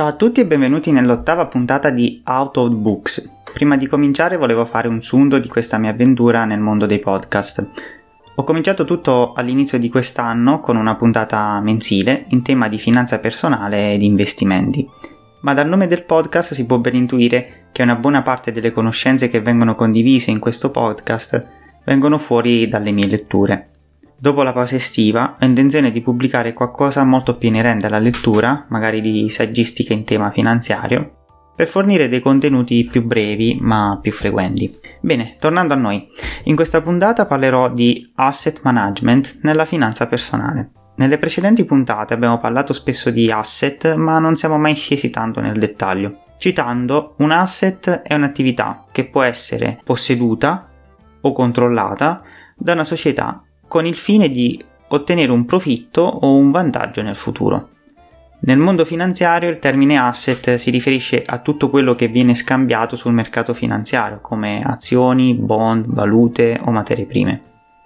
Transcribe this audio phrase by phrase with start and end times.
[0.00, 3.40] Ciao a tutti e benvenuti nell'ottava puntata di Out of Books.
[3.52, 7.68] Prima di cominciare volevo fare un sunto di questa mia avventura nel mondo dei podcast.
[8.36, 13.92] Ho cominciato tutto all'inizio di quest'anno con una puntata mensile in tema di finanza personale
[13.92, 14.88] e di investimenti.
[15.42, 19.28] Ma dal nome del podcast si può ben intuire che una buona parte delle conoscenze
[19.28, 21.46] che vengono condivise in questo podcast
[21.84, 23.68] vengono fuori dalle mie letture.
[24.22, 29.00] Dopo la pausa estiva ho intenzione di pubblicare qualcosa molto più inerente alla lettura, magari
[29.00, 31.20] di saggistica in tema finanziario,
[31.56, 34.78] per fornire dei contenuti più brevi ma più frequenti.
[35.00, 36.06] Bene, tornando a noi,
[36.44, 40.72] in questa puntata parlerò di asset management nella finanza personale.
[40.96, 45.58] Nelle precedenti puntate abbiamo parlato spesso di asset, ma non siamo mai scesi tanto nel
[45.58, 46.24] dettaglio.
[46.36, 50.68] Citando, un asset è un'attività che può essere posseduta
[51.22, 52.22] o controllata
[52.54, 57.68] da una società con il fine di ottenere un profitto o un vantaggio nel futuro.
[58.40, 63.12] Nel mondo finanziario il termine asset si riferisce a tutto quello che viene scambiato sul
[63.12, 67.42] mercato finanziario, come azioni, bond, valute o materie prime.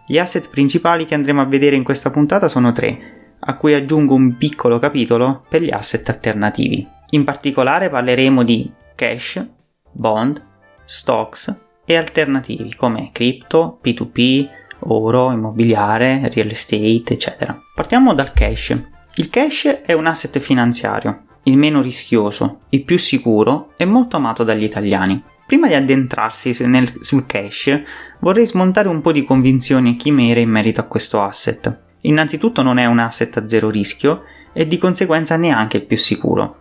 [0.07, 4.15] Gli asset principali che andremo a vedere in questa puntata sono tre, a cui aggiungo
[4.15, 6.89] un piccolo capitolo per gli asset alternativi.
[7.11, 9.47] In particolare parleremo di cash,
[9.93, 10.43] bond,
[10.83, 11.55] stocks
[11.85, 17.59] e alternativi come cripto, P2P, oro, immobiliare, real estate, eccetera.
[17.75, 18.79] Partiamo dal cash.
[19.17, 24.43] Il cash è un asset finanziario, il meno rischioso, il più sicuro e molto amato
[24.45, 25.23] dagli italiani.
[25.47, 27.83] Prima di addentrarsi nel, sul cash,
[28.21, 31.81] vorrei smontare un po' di convinzioni e chimere in merito a questo asset.
[32.01, 36.57] Innanzitutto non è un asset a zero rischio e di conseguenza neanche il più sicuro.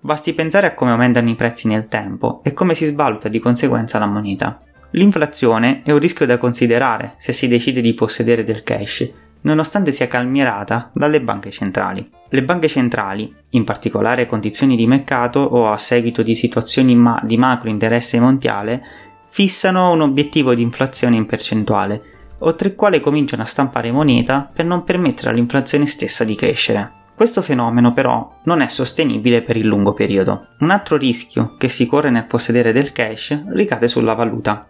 [0.00, 3.98] Basti pensare a come aumentano i prezzi nel tempo e come si svaluta di conseguenza
[3.98, 4.60] la moneta.
[4.94, 10.06] L'inflazione è un rischio da considerare se si decide di possedere del cash, nonostante sia
[10.06, 12.08] calmierata dalle banche centrali.
[12.28, 17.20] Le banche centrali, in particolare a condizioni di mercato o a seguito di situazioni ma-
[17.24, 18.82] di macro interesse mondiale,
[19.30, 22.02] fissano un obiettivo di inflazione in percentuale,
[22.38, 27.02] oltre il quale cominciano a stampare moneta per non permettere all'inflazione stessa di crescere.
[27.16, 30.50] Questo fenomeno però non è sostenibile per il lungo periodo.
[30.60, 34.68] Un altro rischio che si corre nel possedere del cash ricade sulla valuta.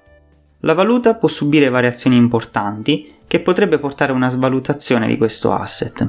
[0.64, 6.08] La valuta può subire variazioni importanti che potrebbe portare a una svalutazione di questo asset.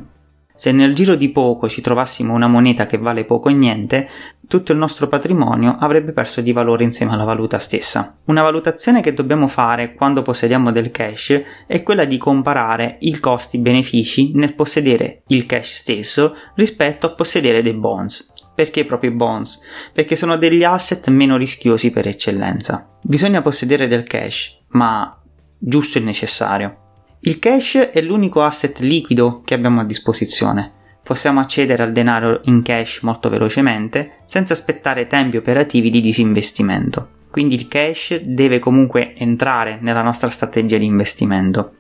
[0.55, 4.07] Se nel giro di poco ci trovassimo una moneta che vale poco e niente,
[4.47, 8.15] tutto il nostro patrimonio avrebbe perso di valore insieme alla valuta stessa.
[8.27, 14.31] Una valutazione che dobbiamo fare quando possediamo del cash è quella di comparare i costi-benefici
[14.35, 18.31] nel possedere il cash stesso rispetto a possedere dei bonds.
[18.55, 19.59] Perché proprio i bonds?
[19.91, 22.91] Perché sono degli asset meno rischiosi per eccellenza.
[23.07, 25.15] Bisogna possedere del cash, ma
[25.59, 26.77] giusto e necessario.
[27.19, 30.71] Il cash è l'unico asset liquido che abbiamo a disposizione.
[31.03, 37.09] Possiamo accedere al denaro in cash molto velocemente senza aspettare tempi operativi di disinvestimento.
[37.29, 41.73] Quindi il cash deve comunque entrare nella nostra strategia di investimento.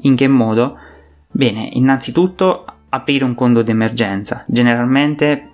[0.00, 0.76] In che modo?
[1.30, 5.50] Bene, innanzitutto aprire un conto d'emergenza, generalmente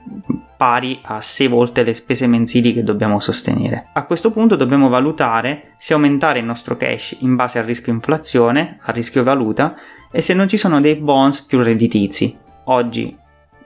[0.58, 3.90] pari a 6 volte le spese mensili che dobbiamo sostenere.
[3.94, 8.78] A questo punto dobbiamo valutare se aumentare il nostro cash in base al rischio inflazione,
[8.82, 9.76] al rischio valuta
[10.10, 13.16] e se non ci sono dei bonds più redditizi, oggi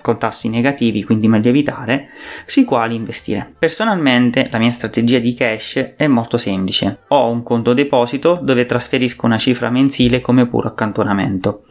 [0.03, 2.08] con tassi negativi, quindi meglio evitare,
[2.44, 3.54] sui quali investire.
[3.59, 7.03] Personalmente la mia strategia di cash è molto semplice.
[7.09, 11.62] Ho un conto deposito dove trasferisco una cifra mensile come puro accantonamento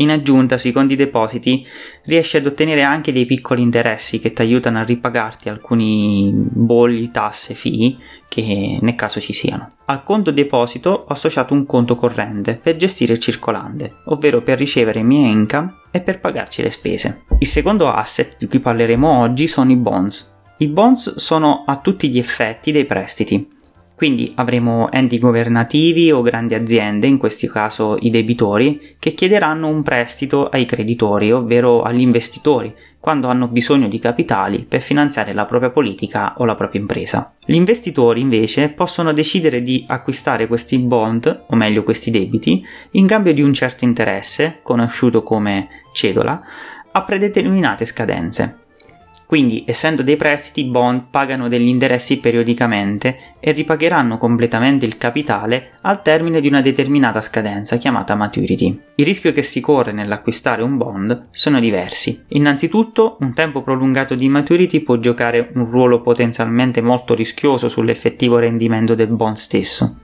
[0.00, 1.66] in aggiunta, sui conti depositi
[2.04, 7.54] riesci ad ottenere anche dei piccoli interessi che ti aiutano a ripagarti alcuni bolli, tasse,
[7.54, 7.96] fee
[8.28, 9.72] che nel caso ci siano.
[9.86, 15.00] Al conto deposito ho associato un conto corrente per gestire il circolante, ovvero per ricevere
[15.00, 17.22] i miei income e per pagarci le spese.
[17.38, 20.36] Il secondo asset di cui parleremo oggi sono i bonds.
[20.58, 23.56] I bonds sono a tutti gli effetti dei prestiti
[23.98, 29.82] quindi avremo enti governativi o grandi aziende, in questo caso i debitori, che chiederanno un
[29.82, 35.70] prestito ai creditori, ovvero agli investitori, quando hanno bisogno di capitali per finanziare la propria
[35.70, 37.34] politica o la propria impresa.
[37.44, 43.34] Gli investitori invece possono decidere di acquistare questi bond, o meglio questi debiti, in cambio
[43.34, 46.40] di un certo interesse, conosciuto come cedola,
[46.92, 48.67] a predeterminate scadenze.
[49.28, 55.72] Quindi, essendo dei prestiti, i bond pagano degli interessi periodicamente e ripagheranno completamente il capitale
[55.82, 58.80] al termine di una determinata scadenza chiamata maturity.
[58.94, 62.24] Il rischio che si corre nell'acquistare un bond sono diversi.
[62.28, 68.94] Innanzitutto, un tempo prolungato di maturity può giocare un ruolo potenzialmente molto rischioso sull'effettivo rendimento
[68.94, 69.98] del bond stesso.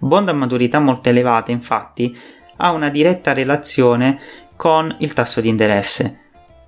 [0.00, 2.14] Bond a maturità molto elevata, infatti,
[2.58, 4.18] ha una diretta relazione
[4.54, 6.18] con il tasso di interesse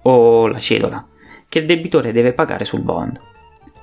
[0.04, 1.06] o la cedola
[1.49, 3.21] che il debitore deve pagare sul bond.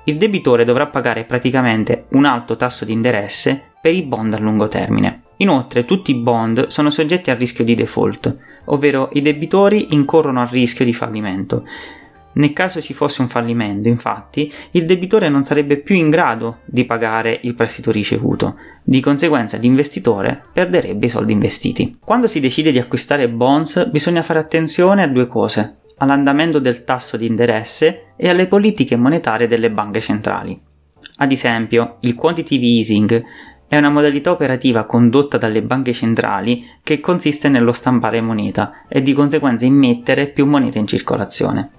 [0.06, 4.68] il debitore dovrà pagare praticamente un alto tasso di interesse per i bond a lungo
[4.68, 5.22] termine.
[5.38, 10.48] Inoltre tutti i bond sono soggetti al rischio di default, ovvero i debitori incorrono al
[10.48, 11.64] rischio di fallimento.
[12.34, 16.86] Nel caso ci fosse un fallimento, infatti, il debitore non sarebbe più in grado di
[16.86, 21.98] pagare il prestito ricevuto, di conseguenza l'investitore perderebbe i soldi investiti.
[22.04, 27.18] Quando si decide di acquistare bonds bisogna fare attenzione a due cose, all'andamento del tasso
[27.18, 30.60] di interesse e alle politiche monetarie delle banche centrali.
[31.18, 33.24] Ad esempio, il quantitative easing
[33.68, 39.14] è una modalità operativa condotta dalle banche centrali che consiste nello stampare moneta e di
[39.14, 41.72] conseguenza immettere più moneta in circolazione.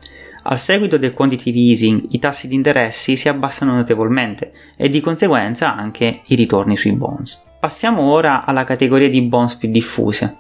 [0.49, 5.75] Al seguito del quantitative easing i tassi di interessi si abbassano notevolmente e di conseguenza
[5.75, 7.45] anche i ritorni sui bonds.
[7.59, 10.37] Passiamo ora alla categoria di bonds più diffuse.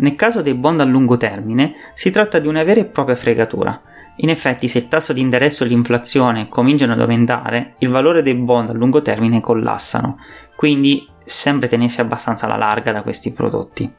[0.00, 3.80] Nel caso dei bond a lungo termine si tratta di una vera e propria fregatura.
[4.16, 8.34] In effetti se il tasso di interesse o l'inflazione cominciano ad aumentare, il valore dei
[8.34, 10.18] bond a lungo termine collassano,
[10.56, 13.92] quindi sempre tenersi abbastanza alla larga da questi prodotti.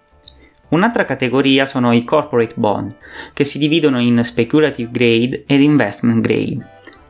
[0.70, 2.96] Un'altra categoria sono i corporate bond,
[3.34, 6.68] che si dividono in speculative grade ed investment grade.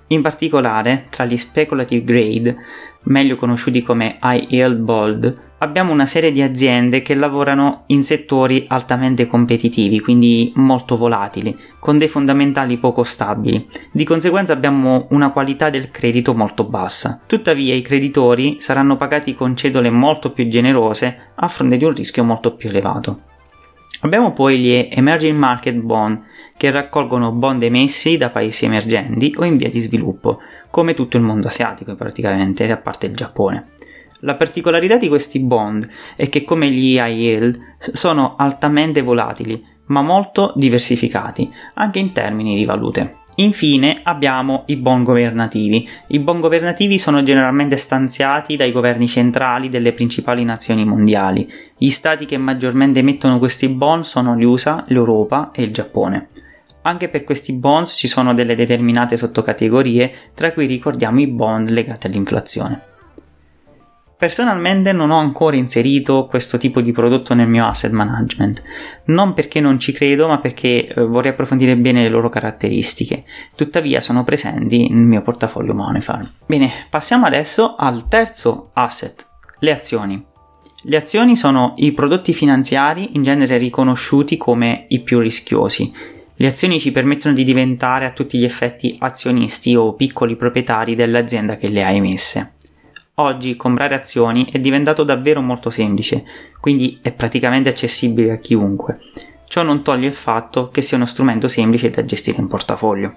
[0.07, 2.55] In particolare, tra gli speculative grade,
[3.03, 8.65] meglio conosciuti come high yield bond, abbiamo una serie di aziende che lavorano in settori
[8.67, 13.67] altamente competitivi, quindi molto volatili, con dei fondamentali poco stabili.
[13.91, 17.21] Di conseguenza abbiamo una qualità del credito molto bassa.
[17.25, 22.23] Tuttavia i creditori saranno pagati con cedole molto più generose a fronte di un rischio
[22.23, 23.21] molto più elevato.
[24.01, 26.21] Abbiamo poi gli Emerging Market Bond,
[26.55, 30.39] che raccolgono bond emessi da paesi emergenti o in via di sviluppo,
[30.69, 33.67] come tutto il mondo asiatico praticamente, a parte il Giappone.
[34.21, 40.51] La particolarità di questi bond è che come gli high sono altamente volatili, ma molto
[40.55, 43.15] diversificati, anche in termini di valute.
[43.35, 45.87] Infine abbiamo i bond governativi.
[46.07, 51.49] I bond governativi sono generalmente stanziati dai governi centrali delle principali nazioni mondiali.
[51.77, 56.27] Gli stati che maggiormente emettono questi bond sono gli USA, l'Europa e il Giappone.
[56.81, 62.07] Anche per questi bonds ci sono delle determinate sottocategorie, tra cui ricordiamo i bond legati
[62.07, 62.88] all'inflazione.
[64.19, 68.61] Personalmente non ho ancora inserito questo tipo di prodotto nel mio asset management,
[69.05, 73.23] non perché non ci credo, ma perché eh, vorrei approfondire bene le loro caratteristiche.
[73.55, 76.29] Tuttavia sono presenti nel mio portafoglio Moneyfarm.
[76.45, 79.25] Bene, passiamo adesso al terzo asset,
[79.59, 80.21] le azioni.
[80.83, 85.93] Le azioni sono i prodotti finanziari in genere riconosciuti come i più rischiosi.
[86.35, 91.55] Le azioni ci permettono di diventare a tutti gli effetti azionisti o piccoli proprietari dell'azienda
[91.55, 92.55] che le ha emesse.
[93.19, 96.23] Oggi comprare azioni è diventato davvero molto semplice,
[96.61, 98.97] quindi è praticamente accessibile a chiunque.
[99.45, 103.13] Ciò non toglie il fatto che sia uno strumento semplice da gestire in portafoglio.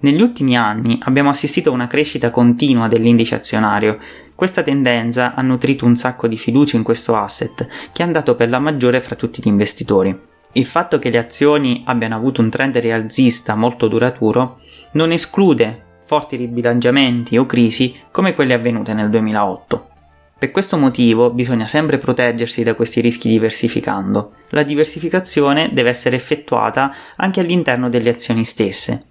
[0.00, 3.98] Negli ultimi anni abbiamo assistito a una crescita continua dell'indice azionario.
[4.34, 8.48] Questa tendenza ha nutrito un sacco di fiducia in questo asset, che è andato per
[8.48, 10.18] la maggiore fra tutti gli investitori.
[10.54, 14.58] Il fatto che le azioni abbiano avuto un trend rialzista molto duraturo
[14.92, 19.88] non esclude forti ribilanciamenti o crisi come quelle avvenute nel 2008.
[20.36, 24.32] Per questo motivo bisogna sempre proteggersi da questi rischi diversificando.
[24.50, 29.06] La diversificazione deve essere effettuata anche all'interno delle azioni stesse.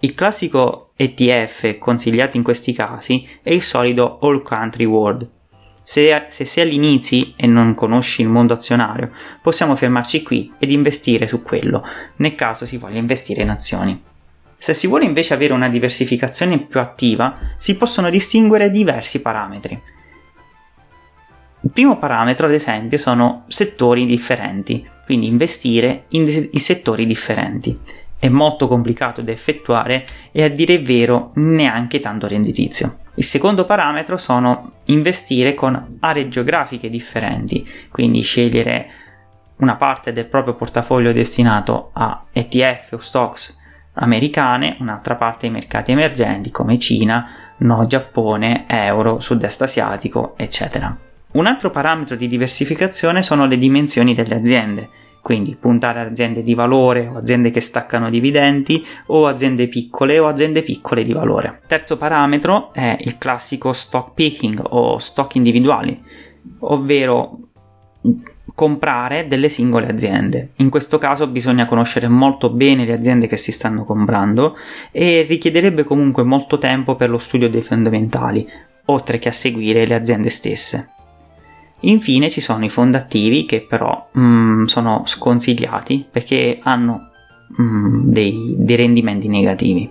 [0.00, 5.28] Il classico ETF consigliato in questi casi è il solido All Country World.
[5.82, 9.10] Se, se sei all'inizio e non conosci il mondo azionario,
[9.42, 11.82] possiamo fermarci qui ed investire su quello,
[12.16, 14.02] nel caso si voglia investire in azioni.
[14.60, 19.80] Se si vuole invece avere una diversificazione più attiva, si possono distinguere diversi parametri.
[21.60, 27.78] Il primo parametro, ad esempio, sono settori differenti, quindi investire in, in settori differenti.
[28.18, 32.98] È molto complicato da effettuare e a dire il vero neanche tanto redditizio.
[33.14, 38.90] Il secondo parametro sono investire con aree geografiche differenti, quindi scegliere
[39.56, 43.56] una parte del proprio portafoglio destinato a ETF o stocks
[43.98, 47.28] americane, un'altra parte ai mercati emergenti come Cina,
[47.58, 50.96] no Giappone, euro, sud-est asiatico, eccetera.
[51.30, 54.88] Un altro parametro di diversificazione sono le dimensioni delle aziende,
[55.20, 60.26] quindi puntare a aziende di valore o aziende che staccano dividendi o aziende piccole o
[60.26, 61.60] aziende piccole di valore.
[61.66, 66.02] Terzo parametro è il classico stock picking o stock individuali,
[66.60, 67.38] ovvero
[68.58, 70.50] comprare delle singole aziende.
[70.56, 74.56] In questo caso bisogna conoscere molto bene le aziende che si stanno comprando
[74.90, 78.44] e richiederebbe comunque molto tempo per lo studio dei fondamentali,
[78.86, 80.90] oltre che a seguire le aziende stesse.
[81.82, 87.10] Infine ci sono i fondi attivi che però mm, sono sconsigliati perché hanno
[87.62, 89.88] mm, dei, dei rendimenti negativi.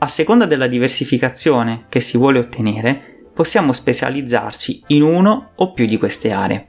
[0.00, 5.96] A seconda della diversificazione che si vuole ottenere, possiamo specializzarci in uno o più di
[5.96, 6.66] queste aree.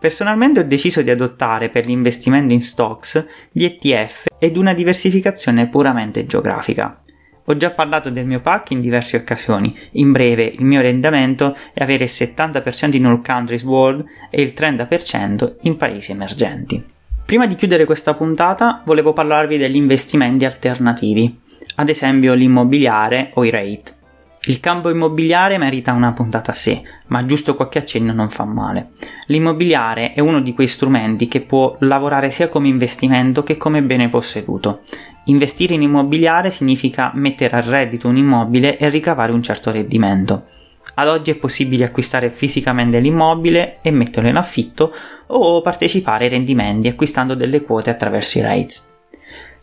[0.00, 6.24] Personalmente ho deciso di adottare per l'investimento in stocks gli ETF ed una diversificazione puramente
[6.24, 7.02] geografica.
[7.44, 9.76] Ho già parlato del mio pack in diverse occasioni.
[9.92, 14.54] In breve, il mio orientamento è avere il 70% in all countries world e il
[14.56, 16.82] 30% in paesi emergenti.
[17.26, 21.38] Prima di chiudere questa puntata, volevo parlarvi degli investimenti alternativi,
[21.76, 23.98] ad esempio l'immobiliare o i rate.
[24.44, 28.92] Il campo immobiliare merita una puntata a sé, ma giusto qualche accenno non fa male.
[29.26, 34.08] L'immobiliare è uno di quei strumenti che può lavorare sia come investimento che come bene
[34.08, 34.80] posseduto.
[35.24, 40.46] Investire in immobiliare significa mettere a reddito un immobile e ricavare un certo rendimento.
[40.94, 44.90] Ad oggi è possibile acquistare fisicamente l'immobile e metterlo in affitto
[45.26, 48.94] o partecipare ai rendimenti acquistando delle quote attraverso i REITs.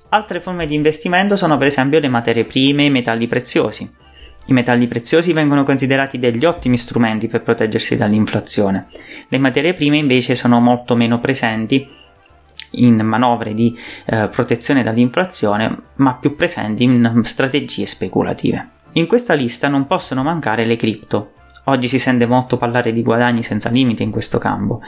[0.09, 4.05] Altre forme di investimento sono per esempio le materie prime e i metalli preziosi.
[4.49, 8.87] I metalli preziosi vengono considerati degli ottimi strumenti per proteggersi dall'inflazione.
[9.27, 11.85] Le materie prime invece sono molto meno presenti
[12.71, 18.69] in manovre di eh, protezione dall'inflazione, ma più presenti in strategie speculative.
[18.93, 21.33] In questa lista non possono mancare le cripto.
[21.65, 24.79] Oggi si sente molto parlare di guadagni senza limite in questo campo.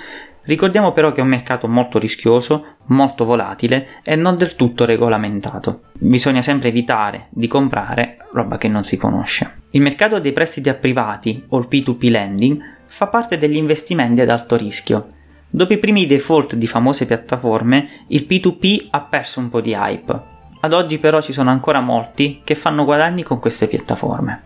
[0.44, 5.82] Ricordiamo però che è un mercato molto rischioso, molto volatile e non del tutto regolamentato.
[5.94, 9.58] Bisogna sempre evitare di comprare roba che non si conosce.
[9.72, 14.30] Il mercato dei prestiti a privati, o il P2P lending, fa parte degli investimenti ad
[14.30, 15.14] alto rischio.
[15.50, 20.22] Dopo i primi default di famose piattaforme, il P2P ha perso un po' di hype.
[20.62, 24.44] Ad oggi però ci sono ancora molti che fanno guadagni con queste piattaforme.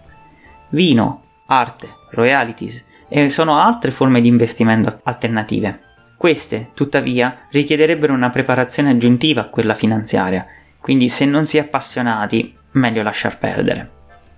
[0.70, 5.80] Vino, arte, royalties e sono altre forme di investimento alternative.
[6.18, 10.46] Queste, tuttavia, richiederebbero una preparazione aggiuntiva a quella finanziaria,
[10.80, 13.90] quindi se non si è appassionati, meglio lasciar perdere.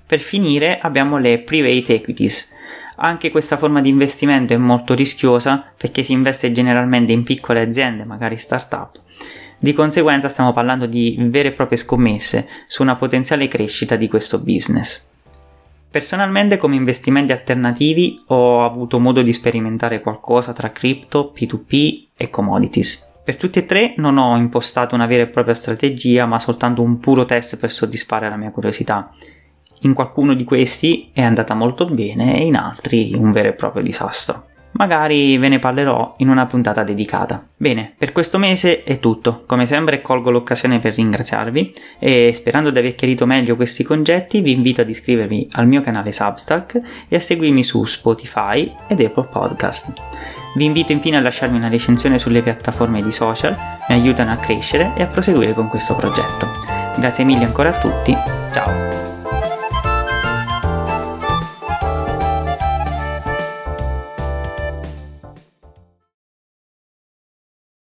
[0.08, 2.52] Per finire abbiamo le private equities.
[2.98, 8.04] Anche questa forma di investimento è molto rischiosa perché si investe generalmente in piccole aziende,
[8.04, 9.00] magari start-up.
[9.58, 14.40] Di conseguenza stiamo parlando di vere e proprie scommesse su una potenziale crescita di questo
[14.40, 15.08] business.
[15.96, 23.14] Personalmente come investimenti alternativi ho avuto modo di sperimentare qualcosa tra crypto, P2P e commodities.
[23.24, 27.00] Per tutti e tre non ho impostato una vera e propria strategia, ma soltanto un
[27.00, 29.10] puro test per soddisfare la mia curiosità.
[29.84, 33.82] In qualcuno di questi è andata molto bene e in altri un vero e proprio
[33.82, 34.48] disastro.
[34.78, 37.46] Magari ve ne parlerò in una puntata dedicata.
[37.56, 39.44] Bene, per questo mese è tutto.
[39.46, 44.52] Come sempre colgo l'occasione per ringraziarvi e sperando di aver chiarito meglio questi concetti vi
[44.52, 49.94] invito ad iscrivervi al mio canale Substack e a seguirmi su Spotify ed Apple Podcast.
[50.56, 53.56] Vi invito infine a lasciarmi una recensione sulle piattaforme di social,
[53.90, 56.48] mi aiutano a crescere e a proseguire con questo progetto.
[56.98, 58.16] Grazie mille ancora a tutti,
[58.54, 59.15] ciao!